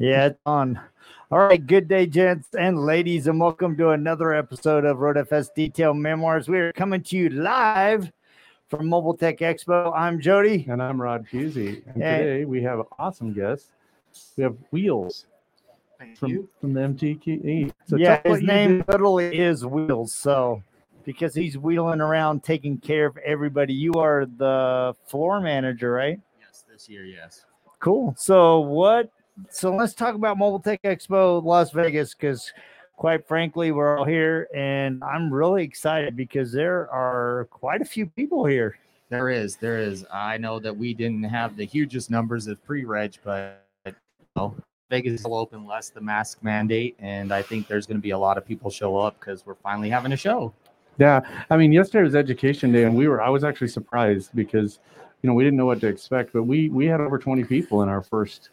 Yeah, 0.00 0.26
it's 0.26 0.38
on. 0.46 0.78
All 1.32 1.40
right, 1.40 1.66
good 1.66 1.88
day, 1.88 2.06
gents 2.06 2.54
and 2.56 2.78
ladies, 2.78 3.26
and 3.26 3.40
welcome 3.40 3.76
to 3.78 3.90
another 3.90 4.32
episode 4.32 4.84
of 4.84 4.98
Road 4.98 5.16
FS 5.16 5.50
Detail 5.50 5.92
Memoirs. 5.92 6.48
We 6.48 6.60
are 6.60 6.72
coming 6.72 7.02
to 7.02 7.16
you 7.16 7.30
live 7.30 8.12
from 8.68 8.86
Mobile 8.86 9.16
Tech 9.16 9.38
Expo. 9.38 9.92
I'm 9.96 10.20
Jody. 10.20 10.66
And 10.68 10.80
I'm 10.80 11.02
Rod 11.02 11.26
Pusey. 11.26 11.82
And 11.88 12.00
Hey. 12.00 12.18
today 12.18 12.44
we 12.44 12.62
have 12.62 12.78
an 12.78 12.84
awesome 12.96 13.32
guest. 13.32 13.72
We 14.36 14.44
have 14.44 14.56
Wheels 14.70 15.26
from, 16.14 16.48
from 16.60 16.74
the 16.74 16.80
MTKE. 16.80 17.72
So 17.86 17.96
yeah, 17.96 18.20
his 18.24 18.40
name 18.40 18.78
do. 18.78 18.84
literally 18.86 19.36
is 19.36 19.66
Wheels. 19.66 20.12
So, 20.12 20.62
because 21.04 21.34
he's 21.34 21.58
wheeling 21.58 22.00
around 22.00 22.44
taking 22.44 22.78
care 22.78 23.06
of 23.06 23.16
everybody, 23.18 23.74
you 23.74 23.94
are 23.94 24.26
the 24.26 24.94
floor 25.06 25.40
manager, 25.40 25.90
right? 25.90 26.20
Yes, 26.38 26.64
this 26.70 26.88
year, 26.88 27.04
yes. 27.04 27.46
Cool. 27.80 28.14
So 28.16 28.60
what? 28.60 29.10
So 29.50 29.74
let's 29.74 29.94
talk 29.94 30.14
about 30.14 30.38
Mobile 30.38 30.60
Tech 30.60 30.82
Expo 30.82 31.42
Las 31.42 31.70
Vegas 31.70 32.14
because, 32.14 32.52
quite 32.96 33.26
frankly, 33.26 33.72
we're 33.72 33.98
all 33.98 34.04
here, 34.04 34.48
and 34.54 35.02
I'm 35.04 35.32
really 35.32 35.62
excited 35.62 36.16
because 36.16 36.52
there 36.52 36.90
are 36.90 37.46
quite 37.50 37.80
a 37.80 37.84
few 37.84 38.06
people 38.06 38.44
here. 38.44 38.78
There 39.10 39.30
is, 39.30 39.56
there 39.56 39.78
is. 39.78 40.04
I 40.12 40.36
know 40.36 40.58
that 40.60 40.76
we 40.76 40.92
didn't 40.92 41.22
have 41.24 41.56
the 41.56 41.64
hugest 41.64 42.10
numbers 42.10 42.46
of 42.46 42.62
pre-reg, 42.64 43.14
but 43.24 43.64
you 43.86 43.94
know, 44.36 44.54
Vegas 44.90 45.24
will 45.24 45.36
open 45.38 45.66
less 45.66 45.88
the 45.90 46.00
mask 46.00 46.38
mandate, 46.42 46.96
and 46.98 47.32
I 47.32 47.42
think 47.42 47.68
there's 47.68 47.86
going 47.86 47.98
to 47.98 48.02
be 48.02 48.10
a 48.10 48.18
lot 48.18 48.38
of 48.38 48.46
people 48.46 48.70
show 48.70 48.96
up 48.98 49.18
because 49.20 49.46
we're 49.46 49.54
finally 49.54 49.88
having 49.88 50.12
a 50.12 50.16
show. 50.16 50.52
Yeah. 50.98 51.20
I 51.48 51.56
mean, 51.56 51.72
yesterday 51.72 52.02
was 52.02 52.16
education 52.16 52.72
day 52.72 52.82
and 52.82 52.96
we 52.96 53.06
were, 53.06 53.22
I 53.22 53.28
was 53.28 53.44
actually 53.44 53.68
surprised 53.68 54.30
because, 54.34 54.80
you 55.22 55.28
know, 55.28 55.34
we 55.34 55.44
didn't 55.44 55.56
know 55.56 55.66
what 55.66 55.80
to 55.82 55.86
expect, 55.86 56.32
but 56.32 56.42
we, 56.42 56.68
we 56.70 56.86
had 56.86 57.00
over 57.00 57.18
20 57.18 57.44
people 57.44 57.82
in 57.82 57.88
our 57.88 58.02
first 58.02 58.50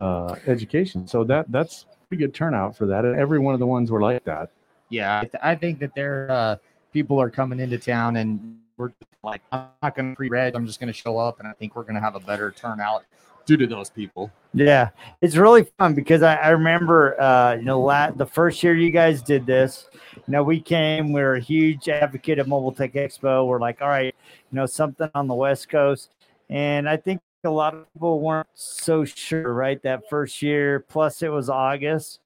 uh, 0.00 0.36
education. 0.46 1.06
So 1.06 1.24
that, 1.24 1.50
that's 1.52 1.86
pretty 2.08 2.24
good 2.24 2.34
turnout 2.34 2.76
for 2.76 2.86
that. 2.86 3.04
And 3.04 3.18
every 3.18 3.38
one 3.38 3.54
of 3.54 3.60
the 3.60 3.66
ones 3.66 3.90
were 3.90 4.00
like 4.00 4.24
that. 4.24 4.50
Yeah, 4.88 5.20
I, 5.20 5.24
th- 5.24 5.42
I 5.42 5.54
think 5.54 5.78
that 5.78 5.94
there 5.94 6.30
uh, 6.30 6.56
people 6.92 7.20
are 7.20 7.30
coming 7.30 7.60
into 7.60 7.78
town, 7.78 8.16
and 8.16 8.58
we're 8.76 8.90
like, 9.22 9.42
I'm 9.52 9.66
not 9.82 9.94
going 9.94 10.10
to 10.10 10.16
pre-reg. 10.16 10.54
I'm 10.56 10.66
just 10.66 10.80
going 10.80 10.92
to 10.92 10.98
show 10.98 11.16
up, 11.18 11.38
and 11.38 11.46
I 11.46 11.52
think 11.52 11.76
we're 11.76 11.84
going 11.84 11.94
to 11.94 12.00
have 12.00 12.16
a 12.16 12.20
better 12.20 12.50
turnout 12.50 13.04
due 13.46 13.56
to 13.56 13.66
those 13.66 13.88
people. 13.88 14.30
Yeah, 14.52 14.90
it's 15.20 15.36
really 15.36 15.66
fun 15.78 15.94
because 15.94 16.22
I, 16.22 16.34
I 16.34 16.48
remember, 16.48 17.20
uh, 17.20 17.54
you 17.54 17.62
know, 17.62 17.80
la- 17.80 18.10
the 18.10 18.26
first 18.26 18.62
year 18.62 18.74
you 18.74 18.90
guys 18.90 19.22
did 19.22 19.46
this, 19.46 19.88
you 20.14 20.22
know, 20.26 20.42
we 20.42 20.60
came, 20.60 21.12
we 21.12 21.20
are 21.20 21.34
a 21.34 21.40
huge 21.40 21.88
advocate 21.88 22.38
of 22.38 22.48
Mobile 22.48 22.72
Tech 22.72 22.94
Expo. 22.94 23.46
We're 23.46 23.60
like, 23.60 23.80
all 23.80 23.88
right, 23.88 24.14
you 24.32 24.56
know, 24.56 24.66
something 24.66 25.08
on 25.14 25.28
the 25.28 25.34
West 25.34 25.68
Coast. 25.68 26.10
And 26.48 26.88
I 26.88 26.96
think 26.96 27.20
a 27.44 27.50
lot 27.50 27.74
of 27.74 27.92
people 27.92 28.20
weren't 28.20 28.46
so 28.54 29.04
sure, 29.04 29.52
right? 29.54 29.82
That 29.82 30.08
first 30.08 30.42
year, 30.42 30.80
plus 30.80 31.22
it 31.22 31.28
was 31.28 31.48
August. 31.48 32.20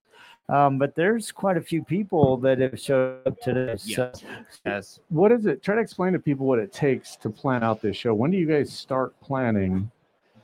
Um, 0.48 0.78
but 0.78 0.94
there's 0.94 1.32
quite 1.32 1.56
a 1.56 1.60
few 1.60 1.82
people 1.82 2.36
that 2.38 2.58
have 2.58 2.78
showed 2.78 3.26
up 3.26 3.40
today. 3.40 3.76
So, 3.76 4.10
Yes, 4.12 4.24
yes. 4.66 5.00
What 5.08 5.32
is 5.32 5.46
it? 5.46 5.62
Try 5.62 5.76
to 5.76 5.80
explain 5.80 6.12
to 6.12 6.18
people 6.18 6.46
what 6.46 6.58
it 6.58 6.70
takes 6.70 7.16
to 7.16 7.30
plan 7.30 7.62
out 7.62 7.80
this 7.80 7.96
show. 7.96 8.12
When 8.12 8.30
do 8.30 8.36
you 8.36 8.46
guys 8.46 8.70
start 8.70 9.18
planning 9.22 9.90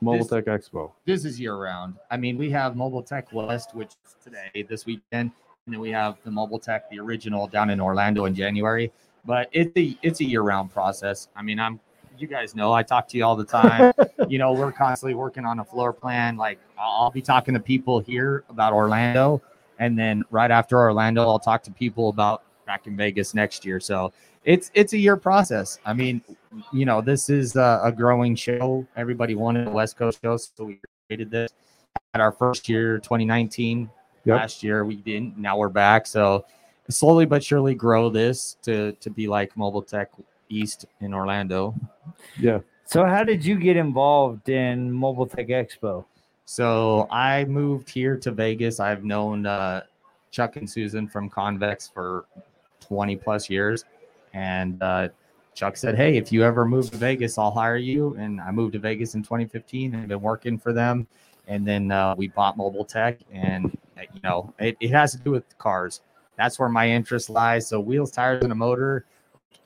Mobile 0.00 0.20
This- 0.20 0.28
Tech 0.28 0.44
Expo? 0.46 0.92
this 1.04 1.26
is 1.26 1.38
year 1.38 1.56
round. 1.56 1.96
I 2.10 2.16
mean, 2.16 2.38
we 2.38 2.50
have 2.50 2.76
Mobile 2.76 3.02
Tech 3.02 3.30
West, 3.34 3.74
which 3.74 3.90
is 4.06 4.16
today, 4.24 4.62
this 4.66 4.86
weekend, 4.86 5.32
and 5.66 5.74
then 5.74 5.80
we 5.80 5.90
have 5.90 6.16
the 6.24 6.30
Mobile 6.30 6.58
Tech, 6.58 6.88
the 6.88 6.98
original, 6.98 7.46
down 7.46 7.68
in 7.68 7.78
Orlando 7.78 8.24
in 8.24 8.34
January. 8.34 8.90
But 9.26 9.50
it's 9.52 9.76
a 9.76 9.98
it's 10.00 10.20
a 10.20 10.24
year 10.24 10.40
round 10.40 10.72
process. 10.72 11.28
I 11.36 11.42
mean, 11.42 11.60
I'm 11.60 11.78
you 12.20 12.26
guys 12.28 12.54
know 12.54 12.72
I 12.72 12.82
talk 12.82 13.08
to 13.08 13.16
you 13.16 13.24
all 13.24 13.36
the 13.36 13.44
time. 13.44 13.92
you 14.28 14.38
know, 14.38 14.52
we're 14.52 14.72
constantly 14.72 15.14
working 15.14 15.44
on 15.44 15.58
a 15.60 15.64
floor 15.64 15.92
plan. 15.92 16.36
Like 16.36 16.58
I'll, 16.78 17.10
be 17.10 17.22
talking 17.22 17.54
to 17.54 17.60
people 17.60 18.00
here 18.00 18.44
about 18.48 18.72
Orlando, 18.72 19.42
and 19.78 19.98
then 19.98 20.22
right 20.30 20.50
after 20.50 20.78
Orlando, 20.78 21.22
I'll 21.22 21.38
talk 21.38 21.62
to 21.64 21.70
people 21.70 22.08
about 22.08 22.42
back 22.66 22.86
in 22.86 22.96
Vegas 22.96 23.34
next 23.34 23.64
year. 23.64 23.80
So 23.80 24.12
it's 24.44 24.70
it's 24.74 24.92
a 24.92 24.98
year 24.98 25.16
process. 25.16 25.78
I 25.84 25.92
mean, 25.92 26.22
you 26.72 26.84
know, 26.84 27.00
this 27.00 27.30
is 27.30 27.56
a, 27.56 27.80
a 27.84 27.92
growing 27.92 28.34
show. 28.34 28.86
Everybody 28.96 29.34
wanted 29.34 29.66
a 29.66 29.70
West 29.70 29.96
Coast 29.96 30.20
show, 30.22 30.36
so 30.36 30.64
we 30.64 30.80
created 31.06 31.30
this. 31.30 31.50
At 32.14 32.20
our 32.20 32.32
first 32.32 32.68
year, 32.68 32.98
2019, 32.98 33.88
Yep. 34.24 34.36
last 34.36 34.62
year 34.62 34.84
we 34.84 34.96
didn't. 34.96 35.38
Now 35.38 35.56
we're 35.56 35.68
back. 35.70 36.06
So 36.06 36.44
slowly 36.88 37.24
but 37.24 37.42
surely 37.42 37.74
grow 37.74 38.10
this 38.10 38.56
to 38.62 38.92
to 38.92 39.10
be 39.10 39.26
like 39.28 39.56
Mobile 39.56 39.82
Tech 39.82 40.10
East 40.50 40.86
in 41.00 41.14
Orlando. 41.14 41.74
Yeah. 42.38 42.60
so 42.84 43.04
how 43.04 43.24
did 43.24 43.44
you 43.44 43.58
get 43.58 43.76
involved 43.76 44.48
in 44.48 44.92
Mobile 44.92 45.26
Tech 45.26 45.48
Expo? 45.48 46.04
So 46.44 47.06
I 47.10 47.44
moved 47.44 47.88
here 47.88 48.16
to 48.18 48.32
Vegas. 48.32 48.80
I've 48.80 49.04
known 49.04 49.46
uh, 49.46 49.82
Chuck 50.30 50.56
and 50.56 50.68
Susan 50.68 51.08
from 51.08 51.30
Convex 51.30 51.88
for 51.88 52.26
20 52.80 53.16
plus 53.16 53.48
years. 53.48 53.84
And 54.34 54.82
uh, 54.82 55.08
Chuck 55.54 55.76
said, 55.76 55.96
Hey, 55.96 56.16
if 56.16 56.32
you 56.32 56.42
ever 56.42 56.64
move 56.64 56.90
to 56.90 56.96
Vegas, 56.96 57.38
I'll 57.38 57.50
hire 57.50 57.76
you. 57.76 58.16
And 58.16 58.40
I 58.40 58.50
moved 58.50 58.72
to 58.72 58.78
Vegas 58.78 59.14
in 59.14 59.22
2015 59.22 59.94
and 59.94 60.02
I've 60.02 60.08
been 60.08 60.20
working 60.20 60.58
for 60.58 60.72
them. 60.72 61.06
And 61.46 61.66
then 61.66 61.90
uh, 61.90 62.14
we 62.16 62.28
bought 62.28 62.56
Mobile 62.56 62.84
Tech. 62.84 63.18
And, 63.32 63.76
you 63.96 64.20
know, 64.22 64.52
it, 64.58 64.76
it 64.80 64.90
has 64.90 65.12
to 65.12 65.18
do 65.18 65.30
with 65.30 65.44
cars. 65.58 66.00
That's 66.36 66.58
where 66.58 66.68
my 66.68 66.88
interest 66.88 67.30
lies. 67.30 67.68
So 67.68 67.80
wheels, 67.80 68.10
tires, 68.10 68.42
and 68.42 68.52
a 68.52 68.56
motor. 68.56 69.04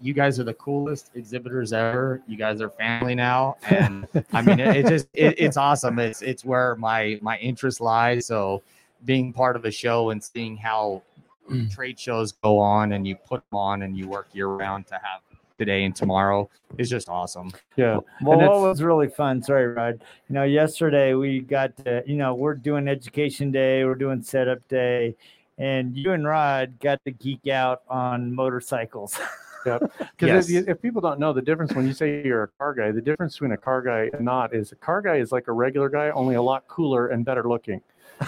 You 0.00 0.12
guys 0.12 0.38
are 0.38 0.44
the 0.44 0.54
coolest 0.54 1.10
exhibitors 1.14 1.72
ever. 1.72 2.20
You 2.26 2.36
guys 2.36 2.60
are 2.60 2.68
family 2.68 3.14
now. 3.14 3.56
And 3.70 4.06
I 4.32 4.42
mean, 4.42 4.60
it, 4.60 4.76
it 4.76 4.88
just 4.88 5.06
it, 5.14 5.34
it's 5.38 5.56
awesome. 5.56 5.98
It's 5.98 6.22
it's 6.22 6.44
where 6.44 6.76
my 6.76 7.18
my 7.22 7.38
interest 7.38 7.80
lies. 7.80 8.26
So 8.26 8.62
being 9.04 9.32
part 9.32 9.56
of 9.56 9.64
a 9.64 9.70
show 9.70 10.10
and 10.10 10.22
seeing 10.22 10.56
how 10.56 11.02
mm. 11.50 11.70
trade 11.72 11.98
shows 11.98 12.32
go 12.32 12.58
on 12.58 12.92
and 12.92 13.06
you 13.06 13.16
put 13.16 13.48
them 13.50 13.58
on 13.58 13.82
and 13.82 13.96
you 13.96 14.08
work 14.08 14.28
year 14.32 14.48
round 14.48 14.86
to 14.88 14.94
have 14.94 15.20
today 15.58 15.84
and 15.84 15.94
tomorrow 15.94 16.48
is 16.78 16.90
just 16.90 17.08
awesome. 17.08 17.52
Yeah. 17.76 17.98
Well, 18.22 18.40
And 18.40 18.48
what 18.48 18.60
was 18.60 18.82
really 18.82 19.08
fun, 19.08 19.42
sorry, 19.42 19.68
Rod. 19.68 20.02
You 20.28 20.34
know, 20.34 20.44
yesterday 20.44 21.14
we 21.14 21.40
got 21.40 21.76
to, 21.84 22.02
you 22.06 22.16
know, 22.16 22.34
we're 22.34 22.54
doing 22.54 22.88
education 22.88 23.50
day, 23.50 23.84
we're 23.84 23.94
doing 23.94 24.22
setup 24.22 24.66
day, 24.68 25.14
and 25.58 25.96
you 25.96 26.12
and 26.12 26.26
Rod 26.26 26.78
got 26.80 27.04
to 27.04 27.12
geek 27.12 27.46
out 27.46 27.82
on 27.88 28.34
motorcycles. 28.34 29.18
Because 29.64 29.90
Yes. 30.20 30.50
if, 30.50 30.68
if 30.68 30.82
people 30.82 31.00
don't 31.00 31.18
know 31.18 31.32
the 31.32 31.42
difference 31.42 31.72
when 31.74 31.86
you 31.86 31.92
say 31.92 32.22
you're 32.24 32.44
a 32.44 32.48
car 32.58 32.74
guy, 32.74 32.92
the 32.92 33.00
difference 33.00 33.34
between 33.34 33.52
a 33.52 33.56
car 33.56 33.82
guy 33.82 34.10
and 34.12 34.24
not 34.24 34.54
is 34.54 34.72
a 34.72 34.76
car 34.76 35.00
guy 35.00 35.16
is 35.16 35.32
like 35.32 35.48
a 35.48 35.52
regular 35.52 35.88
guy, 35.88 36.10
only 36.10 36.34
a 36.34 36.42
lot 36.42 36.66
cooler 36.68 37.08
and 37.08 37.24
better 37.24 37.42
looking. 37.48 37.80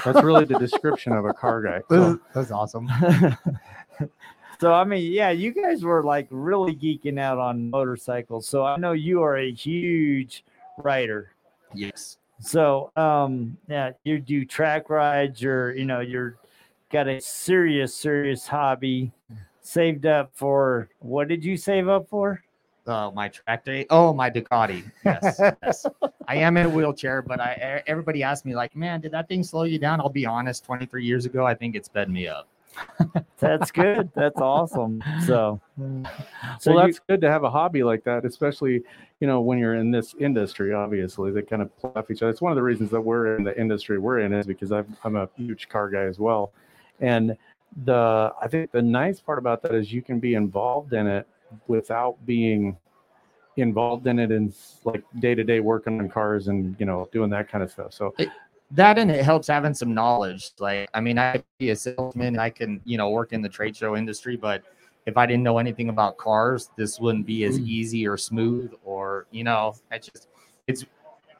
That's 0.04 0.22
really 0.22 0.44
the 0.44 0.58
description 0.58 1.12
of 1.12 1.24
a 1.26 1.32
car 1.32 1.62
guy. 1.62 1.82
So, 1.88 2.18
That's 2.34 2.50
awesome. 2.50 2.88
so, 4.60 4.72
I 4.72 4.84
mean, 4.84 5.12
yeah, 5.12 5.30
you 5.30 5.52
guys 5.52 5.84
were 5.84 6.02
like 6.02 6.26
really 6.30 6.74
geeking 6.74 7.20
out 7.20 7.38
on 7.38 7.70
motorcycles. 7.70 8.48
So, 8.48 8.64
I 8.64 8.76
know 8.76 8.92
you 8.92 9.22
are 9.22 9.36
a 9.36 9.52
huge 9.52 10.44
rider. 10.78 11.32
Yes. 11.74 12.18
So, 12.40 12.92
um, 12.96 13.56
yeah, 13.68 13.92
you 14.04 14.18
do 14.18 14.44
track 14.44 14.90
rides. 14.90 15.40
You're, 15.40 15.74
you 15.74 15.84
know, 15.84 16.00
you're 16.00 16.36
got 16.90 17.08
a 17.08 17.20
serious, 17.20 17.94
serious 17.94 18.46
hobby. 18.46 19.12
Saved 19.66 20.06
up 20.06 20.30
for 20.32 20.88
what 21.00 21.26
did 21.26 21.44
you 21.44 21.56
save 21.56 21.88
up 21.88 22.08
for? 22.08 22.40
Oh, 22.86 23.10
my 23.10 23.26
tractor. 23.26 23.84
Oh, 23.90 24.12
my 24.12 24.30
Ducati. 24.30 24.84
Yes. 25.04 25.40
yes. 25.62 25.84
I 26.28 26.36
am 26.36 26.56
in 26.56 26.66
a 26.66 26.68
wheelchair, 26.68 27.20
but 27.20 27.40
I 27.40 27.82
everybody 27.88 28.22
asks 28.22 28.44
me 28.44 28.54
like, 28.54 28.76
man, 28.76 29.00
did 29.00 29.10
that 29.10 29.26
thing 29.26 29.42
slow 29.42 29.64
you 29.64 29.80
down? 29.80 30.00
I'll 30.00 30.08
be 30.08 30.24
honest. 30.24 30.64
23 30.64 31.04
years 31.04 31.26
ago, 31.26 31.44
I 31.44 31.52
think 31.54 31.74
it 31.74 31.84
sped 31.84 32.08
me 32.08 32.28
up. 32.28 32.46
That's 33.40 33.72
good. 33.72 34.08
That's 34.14 34.40
awesome. 34.40 35.02
So, 35.26 35.60
so 36.60 36.72
well, 36.72 36.86
you- 36.86 36.92
that's 36.92 37.00
good 37.08 37.20
to 37.22 37.28
have 37.28 37.42
a 37.42 37.50
hobby 37.50 37.82
like 37.82 38.04
that, 38.04 38.24
especially 38.24 38.82
you 39.18 39.26
know 39.26 39.40
when 39.40 39.58
you're 39.58 39.74
in 39.74 39.90
this 39.90 40.14
industry. 40.20 40.72
Obviously, 40.74 41.32
they 41.32 41.42
kind 41.42 41.62
of 41.62 41.76
play 41.76 41.90
off 41.96 42.08
each 42.08 42.22
other. 42.22 42.30
It's 42.30 42.40
one 42.40 42.52
of 42.52 42.56
the 42.56 42.62
reasons 42.62 42.90
that 42.90 43.00
we're 43.00 43.34
in 43.36 43.42
the 43.42 43.58
industry 43.58 43.98
we're 43.98 44.20
in 44.20 44.32
is 44.32 44.46
because 44.46 44.70
I've, 44.70 44.86
I'm 45.02 45.16
a 45.16 45.28
huge 45.36 45.68
car 45.68 45.88
guy 45.90 46.02
as 46.04 46.20
well, 46.20 46.52
and 47.00 47.36
the 47.84 48.32
I 48.40 48.48
think 48.48 48.72
the 48.72 48.82
nice 48.82 49.20
part 49.20 49.38
about 49.38 49.62
that 49.62 49.74
is 49.74 49.92
you 49.92 50.02
can 50.02 50.18
be 50.20 50.34
involved 50.34 50.92
in 50.92 51.06
it 51.06 51.26
without 51.66 52.24
being 52.26 52.76
involved 53.56 54.06
in 54.06 54.18
it 54.18 54.30
in 54.30 54.52
like 54.84 55.02
day 55.18 55.34
to 55.34 55.44
day 55.44 55.60
working 55.60 55.98
on 56.00 56.08
cars 56.08 56.48
and 56.48 56.76
you 56.78 56.86
know 56.86 57.08
doing 57.12 57.30
that 57.30 57.50
kind 57.50 57.62
of 57.62 57.70
stuff. 57.70 57.92
So 57.92 58.14
that 58.72 58.98
and 58.98 59.10
it 59.10 59.24
helps 59.24 59.46
having 59.46 59.74
some 59.74 59.94
knowledge. 59.94 60.52
Like, 60.58 60.88
I 60.92 61.00
mean, 61.00 61.18
I 61.18 61.32
could 61.32 61.44
be 61.58 61.70
a 61.70 61.76
salesman, 61.76 62.38
I 62.38 62.50
can, 62.50 62.80
you 62.84 62.98
know, 62.98 63.10
work 63.10 63.32
in 63.32 63.42
the 63.42 63.48
trade 63.48 63.76
show 63.76 63.96
industry, 63.96 64.36
but 64.36 64.62
if 65.06 65.16
I 65.16 65.24
didn't 65.26 65.44
know 65.44 65.58
anything 65.58 65.88
about 65.88 66.16
cars, 66.16 66.70
this 66.76 66.98
wouldn't 66.98 67.26
be 67.26 67.44
as 67.44 67.60
mm. 67.60 67.66
easy 67.66 68.06
or 68.06 68.16
smooth 68.16 68.72
or, 68.84 69.26
you 69.30 69.44
know, 69.44 69.74
I 69.92 69.98
just, 69.98 70.28
it's, 70.66 70.84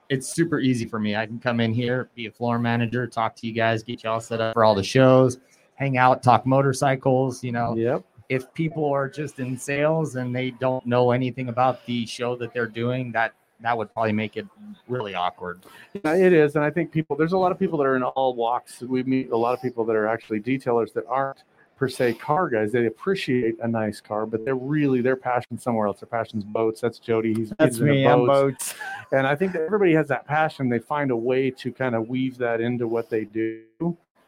it's 0.08 0.28
super 0.28 0.60
easy 0.60 0.86
for 0.86 1.00
me. 1.00 1.16
I 1.16 1.26
can 1.26 1.40
come 1.40 1.58
in 1.58 1.74
here, 1.74 2.08
be 2.14 2.26
a 2.26 2.30
floor 2.30 2.60
manager, 2.60 3.08
talk 3.08 3.34
to 3.36 3.46
you 3.46 3.52
guys, 3.52 3.82
get 3.82 4.04
you 4.04 4.10
all 4.10 4.20
set 4.20 4.40
up 4.40 4.54
for 4.54 4.64
all 4.64 4.76
the 4.76 4.84
shows, 4.84 5.38
hang 5.76 5.96
out, 5.96 6.22
talk 6.22 6.44
motorcycles, 6.44 7.42
you 7.44 7.52
know, 7.52 7.76
yep, 7.76 8.04
if 8.28 8.52
people 8.54 8.84
are 8.92 9.08
just 9.08 9.38
in 9.38 9.56
sales 9.56 10.16
and 10.16 10.34
they 10.34 10.50
don't 10.50 10.84
know 10.84 11.12
anything 11.12 11.48
about 11.48 11.84
the 11.86 12.04
show 12.06 12.34
that 12.36 12.52
they're 12.52 12.66
doing, 12.66 13.12
that 13.12 13.32
that 13.60 13.76
would 13.76 13.92
probably 13.94 14.12
make 14.12 14.36
it 14.36 14.46
really 14.86 15.14
awkward. 15.14 15.60
Yeah, 16.04 16.14
it 16.14 16.32
is, 16.32 16.56
and 16.56 16.64
I 16.64 16.70
think 16.70 16.92
people. 16.92 17.16
There's 17.16 17.32
a 17.32 17.38
lot 17.38 17.52
of 17.52 17.58
people 17.58 17.78
that 17.78 17.84
are 17.84 17.96
in 17.96 18.02
all 18.02 18.34
walks. 18.34 18.82
We 18.82 19.02
meet 19.04 19.30
a 19.30 19.36
lot 19.36 19.54
of 19.54 19.62
people 19.62 19.84
that 19.86 19.96
are 19.96 20.06
actually 20.06 20.40
detailers 20.40 20.92
that 20.94 21.04
aren't 21.08 21.42
per 21.76 21.88
se 21.88 22.14
car 22.14 22.48
guys. 22.48 22.72
They 22.72 22.86
appreciate 22.86 23.56
a 23.62 23.68
nice 23.68 24.00
car, 24.00 24.26
but 24.26 24.44
they're 24.44 24.54
really 24.54 25.00
their 25.00 25.16
passion 25.16 25.58
somewhere 25.58 25.86
else. 25.86 26.00
Their 26.00 26.08
passion's 26.08 26.44
boats. 26.44 26.80
That's 26.80 26.98
Jody. 26.98 27.34
He's 27.34 27.52
That's 27.58 27.76
he's 27.76 27.82
into 27.82 27.92
me. 27.92 28.06
I'm 28.06 28.26
boats. 28.26 28.72
boats. 28.72 28.74
And 29.12 29.26
I 29.26 29.36
think 29.36 29.52
that 29.52 29.62
everybody 29.62 29.92
has 29.94 30.08
that 30.08 30.26
passion. 30.26 30.68
They 30.68 30.78
find 30.78 31.10
a 31.10 31.16
way 31.16 31.50
to 31.50 31.72
kind 31.72 31.94
of 31.94 32.08
weave 32.08 32.38
that 32.38 32.60
into 32.60 32.88
what 32.88 33.08
they 33.08 33.24
do. 33.24 33.62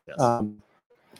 Yes. 0.06 0.20
Um, 0.20 0.62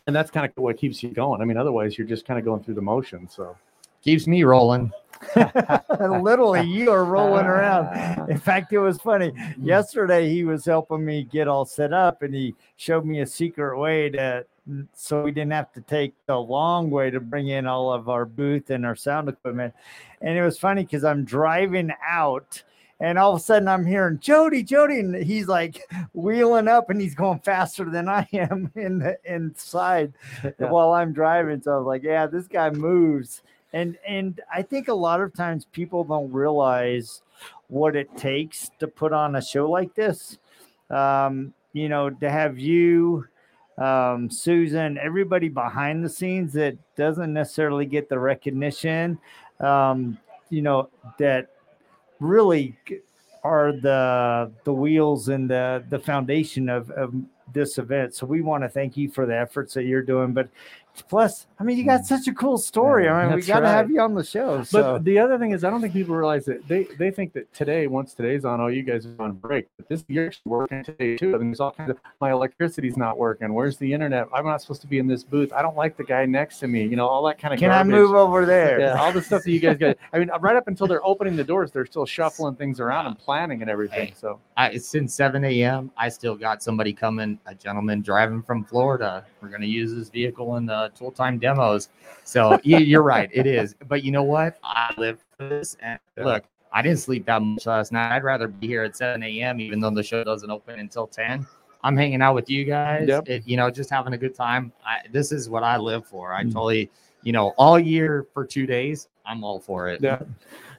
and 0.08 0.16
that's 0.16 0.32
kind 0.32 0.44
of 0.44 0.52
what 0.56 0.76
keeps 0.76 1.02
you 1.04 1.10
going. 1.10 1.40
I 1.40 1.44
mean, 1.44 1.56
otherwise 1.56 1.96
you're 1.96 2.06
just 2.06 2.24
kind 2.24 2.38
of 2.38 2.44
going 2.44 2.64
through 2.64 2.74
the 2.74 2.82
motion. 2.82 3.28
So 3.28 3.56
Keeps 4.02 4.26
me 4.26 4.44
rolling. 4.44 4.92
Literally, 6.00 6.66
you 6.66 6.90
are 6.90 7.04
rolling 7.04 7.46
around. 7.46 8.30
In 8.30 8.38
fact, 8.38 8.72
it 8.72 8.78
was 8.78 8.98
funny. 8.98 9.30
Hmm. 9.30 9.64
Yesterday, 9.64 10.28
he 10.28 10.44
was 10.44 10.64
helping 10.64 11.04
me 11.04 11.24
get 11.24 11.48
all 11.48 11.64
set 11.64 11.92
up, 11.92 12.22
and 12.22 12.32
he 12.32 12.54
showed 12.76 13.04
me 13.04 13.20
a 13.20 13.26
secret 13.26 13.76
way 13.78 14.10
to, 14.10 14.46
so 14.94 15.22
we 15.22 15.32
didn't 15.32 15.52
have 15.52 15.72
to 15.72 15.80
take 15.80 16.14
the 16.26 16.38
long 16.38 16.90
way 16.90 17.10
to 17.10 17.18
bring 17.18 17.48
in 17.48 17.66
all 17.66 17.92
of 17.92 18.08
our 18.08 18.24
booth 18.24 18.70
and 18.70 18.86
our 18.86 18.94
sound 18.94 19.28
equipment. 19.28 19.74
And 20.20 20.38
it 20.38 20.42
was 20.42 20.58
funny 20.58 20.84
because 20.84 21.04
I'm 21.04 21.24
driving 21.24 21.90
out. 22.06 22.62
And 23.00 23.16
all 23.16 23.34
of 23.34 23.40
a 23.40 23.42
sudden, 23.42 23.68
I'm 23.68 23.86
hearing 23.86 24.18
Jody, 24.18 24.62
Jody, 24.64 24.98
and 24.98 25.14
he's 25.14 25.46
like 25.46 25.88
wheeling 26.14 26.66
up, 26.66 26.90
and 26.90 27.00
he's 27.00 27.14
going 27.14 27.38
faster 27.40 27.84
than 27.84 28.08
I 28.08 28.26
am 28.32 28.72
in 28.76 28.98
the 28.98 29.16
inside 29.24 30.12
Yeah. 30.44 30.70
while 30.70 30.92
I'm 30.92 31.12
driving. 31.12 31.62
So 31.62 31.72
I 31.72 31.76
was 31.78 31.86
like, 31.86 32.02
"Yeah, 32.02 32.26
this 32.26 32.48
guy 32.48 32.70
moves." 32.70 33.42
And 33.72 33.96
and 34.06 34.40
I 34.52 34.62
think 34.62 34.88
a 34.88 34.94
lot 34.94 35.20
of 35.20 35.34
times 35.34 35.66
people 35.66 36.02
don't 36.02 36.32
realize 36.32 37.22
what 37.68 37.94
it 37.94 38.16
takes 38.16 38.70
to 38.80 38.88
put 38.88 39.12
on 39.12 39.36
a 39.36 39.42
show 39.42 39.70
like 39.70 39.94
this. 39.94 40.38
Um, 40.90 41.52
you 41.74 41.88
know, 41.88 42.08
to 42.10 42.30
have 42.30 42.58
you, 42.58 43.26
um, 43.76 44.30
Susan, 44.30 44.98
everybody 44.98 45.48
behind 45.48 46.02
the 46.04 46.08
scenes 46.08 46.52
that 46.54 46.76
doesn't 46.96 47.32
necessarily 47.32 47.84
get 47.86 48.08
the 48.08 48.18
recognition, 48.18 49.18
um, 49.60 50.18
you 50.48 50.62
know, 50.62 50.88
that 51.18 51.50
really 52.20 52.76
are 53.44 53.72
the 53.72 54.50
the 54.64 54.72
wheels 54.72 55.28
and 55.28 55.48
the 55.48 55.84
the 55.88 55.98
foundation 55.98 56.68
of, 56.68 56.90
of 56.90 57.14
this 57.52 57.78
event. 57.78 58.14
So 58.14 58.26
we 58.26 58.40
want 58.42 58.62
to 58.64 58.68
thank 58.68 58.96
you 58.96 59.10
for 59.10 59.26
the 59.26 59.36
efforts 59.36 59.74
that 59.74 59.84
you're 59.84 60.02
doing. 60.02 60.32
But 60.32 60.48
plus, 61.06 61.46
I 61.58 61.64
mean, 61.64 61.78
you 61.78 61.84
got 61.84 62.00
hmm. 62.00 62.06
such 62.06 62.26
a 62.28 62.32
cool 62.32 62.58
story. 62.58 63.04
Yeah, 63.04 63.14
I 63.14 63.26
mean, 63.26 63.36
we 63.36 63.42
got 63.42 63.60
to 63.60 63.68
have 63.68 63.90
you 63.90 64.00
on 64.00 64.14
the 64.14 64.24
show. 64.24 64.64
But 64.72 65.04
the 65.04 65.18
other 65.18 65.38
thing 65.38 65.52
is, 65.52 65.64
I 65.64 65.70
don't 65.70 65.80
think 65.80 65.92
people 65.92 66.14
realize 66.14 66.44
that 66.46 66.66
they, 66.66 66.84
they 66.98 67.10
think 67.10 67.32
that 67.34 67.52
today, 67.52 67.86
once 67.86 68.14
today's 68.14 68.44
on, 68.44 68.60
oh, 68.60 68.68
you 68.68 68.82
guys 68.82 69.06
are 69.06 69.14
on 69.18 69.32
break. 69.32 69.66
But 69.76 69.88
this 69.88 70.04
you're 70.08 70.26
actually 70.26 70.50
working 70.50 70.84
today 70.84 71.16
too. 71.16 71.34
I 71.34 71.38
mean, 71.38 71.48
there's 71.48 71.60
all 71.60 71.72
kinds 71.72 71.90
of 71.90 71.98
my 72.20 72.30
electricity's 72.30 72.96
not 72.96 73.18
working. 73.18 73.52
Where's 73.52 73.76
the 73.76 73.92
internet? 73.92 74.28
I'm 74.32 74.46
not 74.46 74.60
supposed 74.60 74.80
to 74.82 74.86
be 74.86 74.98
in 74.98 75.06
this 75.06 75.24
booth. 75.24 75.52
I 75.52 75.62
don't 75.62 75.76
like 75.76 75.96
the 75.96 76.04
guy 76.04 76.26
next 76.26 76.58
to 76.60 76.68
me. 76.68 76.82
You 76.82 76.96
know, 76.96 77.06
all 77.06 77.24
that 77.26 77.38
kind 77.38 77.52
of. 77.52 77.60
can 77.60 77.70
I 77.70 77.84
move 77.84 78.14
over 78.14 78.46
there? 78.46 78.80
Yeah, 78.80 79.00
all 79.00 79.12
the 79.12 79.22
stuff 79.22 79.42
that 79.44 79.50
you 79.50 79.60
guys 79.60 79.76
got. 79.76 79.96
I 80.12 80.18
mean, 80.18 80.30
right 80.40 80.56
up 80.56 80.68
until 80.68 80.86
they're 80.86 81.04
opening 81.04 81.36
the 81.36 81.44
doors, 81.44 81.70
they're 81.70 81.86
still 81.86 82.06
shuffling 82.06 82.56
things 82.56 82.80
around 82.80 83.06
and 83.06 83.18
planning 83.18 83.62
and 83.62 83.70
everything. 83.70 84.12
So 84.16 84.40
I, 84.56 84.76
since 84.78 85.14
7 85.14 85.44
a.m., 85.44 85.90
I 85.96 86.08
still 86.08 86.36
got 86.36 86.62
somebody 86.62 86.92
coming, 86.92 87.38
a 87.46 87.54
gentleman 87.54 88.02
driving 88.02 88.42
from 88.42 88.64
Florida. 88.64 89.24
We're 89.40 89.48
going 89.48 89.60
to 89.60 89.68
use 89.68 89.92
his 89.92 90.08
vehicle 90.08 90.56
in 90.56 90.66
the 90.66 90.87
tool 90.90 91.10
time 91.10 91.38
demos. 91.38 91.88
So 92.24 92.58
you're 92.62 93.02
right. 93.02 93.30
It 93.32 93.46
is. 93.46 93.74
But 93.88 94.02
you 94.04 94.12
know 94.12 94.22
what? 94.22 94.58
I 94.62 94.94
live 94.98 95.18
for 95.36 95.48
this. 95.48 95.76
And 95.82 95.98
look, 96.18 96.44
I 96.72 96.82
didn't 96.82 96.98
sleep 96.98 97.24
that 97.26 97.40
much 97.40 97.66
last 97.66 97.92
night. 97.92 98.14
I'd 98.14 98.24
rather 98.24 98.48
be 98.48 98.66
here 98.66 98.82
at 98.82 98.96
7 98.96 99.22
a.m., 99.22 99.60
even 99.60 99.80
though 99.80 99.90
the 99.90 100.02
show 100.02 100.22
doesn't 100.24 100.50
open 100.50 100.78
until 100.78 101.06
10. 101.06 101.46
I'm 101.84 101.96
hanging 101.96 102.20
out 102.20 102.34
with 102.34 102.50
you 102.50 102.64
guys, 102.64 103.08
Yep. 103.08 103.28
it, 103.28 103.42
you 103.46 103.56
know, 103.56 103.70
just 103.70 103.88
having 103.88 104.12
a 104.12 104.18
good 104.18 104.34
time. 104.34 104.72
I, 104.84 104.98
this 105.12 105.30
is 105.32 105.48
what 105.48 105.62
I 105.62 105.76
live 105.76 106.04
for. 106.06 106.32
I 106.32 106.42
Mm. 106.42 106.52
totally, 106.52 106.90
you 107.22 107.32
know, 107.32 107.48
all 107.58 107.78
year 107.78 108.26
for 108.32 108.44
two 108.44 108.66
days, 108.66 109.08
I'm 109.26 109.44
all 109.44 109.60
for 109.60 109.88
it. 109.88 110.00
yeah. 110.02 110.20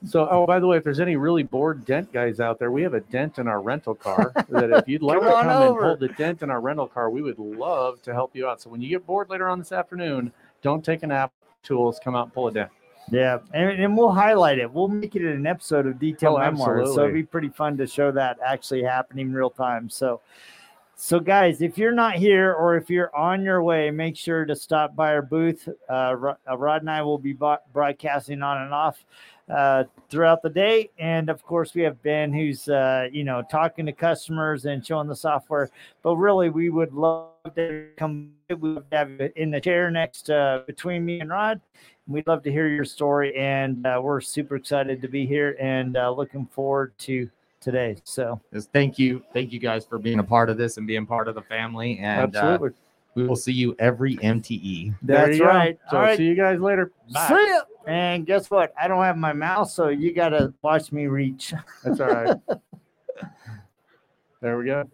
So 0.06 0.28
oh, 0.32 0.46
by 0.48 0.60
the 0.62 0.66
way, 0.68 0.78
if 0.78 0.84
there's 0.86 1.02
any 1.02 1.18
really 1.18 1.44
bored 1.44 1.84
dent 1.86 2.12
guys 2.14 2.40
out 2.40 2.58
there, 2.58 2.72
we 2.72 2.82
have 2.84 2.94
a 2.94 3.02
dent 3.02 3.38
in 3.38 3.48
our 3.50 3.62
rental 3.62 3.94
car. 3.94 4.32
that 4.50 4.70
if 4.72 4.88
you'd 4.88 5.02
like 5.04 5.20
Come 5.20 5.28
to 5.28 5.34
come 5.34 5.48
over. 5.50 5.80
and 5.80 5.88
hold 5.88 6.00
the 6.00 6.08
dent 6.10 6.42
in 6.42 6.50
our 6.50 6.62
rental 6.62 6.88
car, 6.88 7.10
we 7.10 7.22
would 7.22 7.38
love 7.38 8.02
to 8.04 8.14
help 8.14 8.34
you 8.36 8.48
out. 8.48 8.62
So 8.62 8.70
when 8.70 8.82
you 8.82 8.88
get 8.90 9.06
bored 9.06 9.30
later 9.30 9.50
on 9.50 9.60
this 9.60 9.74
afternoon, 9.74 10.32
don't 10.62 10.84
take 10.86 11.04
a 11.04 11.08
nap. 11.08 11.34
Tools, 11.64 12.00
come 12.02 12.16
out 12.16 12.24
and 12.28 12.34
pull 12.34 12.48
it 12.48 12.54
down. 12.54 12.70
Yeah, 13.12 13.40
and, 13.54 13.72
and 13.72 13.98
we'll 13.98 14.12
highlight 14.12 14.60
it. 14.60 14.72
We'll 14.72 14.88
make 14.88 15.16
it 15.18 15.24
an 15.24 15.46
episode 15.46 15.86
of 15.88 16.00
Detail 16.00 16.36
Oh, 16.38 16.40
memoirs. 16.40 16.94
So 16.96 17.02
it'd 17.02 17.14
be 17.14 17.24
pretty 17.24 17.50
fun 17.50 17.76
to 17.78 17.86
show 17.86 18.12
that 18.14 18.38
actually 18.46 18.84
happening 18.84 19.34
real 19.34 19.50
time. 19.50 19.90
So, 19.90 20.22
so 21.02 21.18
guys, 21.18 21.62
if 21.62 21.78
you're 21.78 21.94
not 21.94 22.16
here 22.16 22.52
or 22.54 22.76
if 22.76 22.90
you're 22.90 23.16
on 23.16 23.42
your 23.42 23.64
way, 23.64 23.90
make 23.90 24.18
sure 24.18 24.44
to 24.44 24.54
stop 24.54 24.98
by 24.98 25.14
our 25.14 25.22
booth. 25.22 25.70
Uh, 25.90 26.34
uh, 26.46 26.58
Rod 26.58 26.82
and 26.82 26.92
I 26.92 27.02
will 27.04 27.18
be 27.18 27.32
broadcasting 27.32 28.42
on 28.42 28.64
and 28.64 28.74
off 28.74 29.06
uh, 29.50 29.86
throughout 30.10 30.42
the 30.42 30.50
day, 30.50 30.90
and 31.00 31.30
of 31.30 31.42
course 31.42 31.74
we 31.74 31.84
have 31.84 32.04
Ben, 32.04 32.34
who's 32.34 32.68
uh, 32.68 33.08
you 33.14 33.24
know 33.24 33.42
talking 33.50 33.86
to 33.86 33.94
customers 33.94 34.66
and 34.66 34.86
showing 34.86 35.08
the 35.08 35.16
software. 35.16 35.70
But 36.04 36.18
really, 36.18 36.50
we 36.50 36.70
would 36.70 36.92
love 36.92 37.30
to 37.56 37.88
come. 37.96 38.34
We 38.50 38.56
would 38.56 38.84
have 38.92 39.10
you 39.10 39.32
in 39.38 39.52
the 39.52 39.62
chair 39.62 39.90
next 39.90 40.30
uh, 40.30 40.64
between 40.68 41.06
me 41.06 41.22
and 41.22 41.30
Rod. 41.30 41.62
We'd 42.08 42.28
love 42.28 42.44
to 42.44 42.52
hear 42.52 42.68
your 42.68 42.84
story, 42.84 43.34
and 43.38 43.88
uh, 43.88 44.02
we're 44.04 44.20
super 44.20 44.58
excited 44.58 45.02
to 45.02 45.08
be 45.08 45.26
here 45.26 45.56
and 45.62 45.96
uh, 45.96 46.12
looking 46.12 46.46
forward 46.48 46.92
to 47.00 47.30
today. 47.60 47.98
So, 48.04 48.40
Just 48.54 48.72
thank 48.72 48.98
you. 48.98 49.24
Thank 49.34 49.52
you 49.52 49.60
guys 49.60 49.86
for 49.86 49.98
being 49.98 50.20
a 50.20 50.24
part 50.24 50.50
of 50.50 50.58
this 50.58 50.78
and 50.78 50.88
being 50.88 51.06
part 51.06 51.28
of 51.28 51.36
the 51.36 51.42
family. 51.42 52.00
And 52.00 52.36
uh, 52.36 52.40
Absolutely. 52.40 52.70
we 53.16 53.28
will 53.28 53.36
see 53.36 53.54
you 53.54 53.76
every. 53.80 54.18
MTE. 54.18 54.96
That's 55.02 55.38
you 55.38 55.40
go. 55.40 55.46
right. 55.46 55.78
So 55.90 55.98
All 55.98 56.04
right. 56.04 56.18
see 56.18 56.26
you 56.26 56.36
guys 56.36 56.60
later. 56.60 56.92
Bye. 57.14 57.28
See 57.28 57.50
ya. 57.50 57.62
And 57.88 58.26
guess 58.26 58.50
what? 58.52 58.74
I 58.80 58.88
don't 58.88 59.04
have 59.04 59.18
my 59.18 59.34
mouse, 59.34 59.74
so 59.74 59.88
you 59.88 60.14
got 60.14 60.30
to 60.30 60.54
watch 60.62 60.92
me 60.92 61.08
reach. 61.08 61.54
That's 61.84 62.00
all 62.00 62.08
right. 62.08 62.38
there 64.42 64.58
we 64.58 64.66
go. 64.66 64.90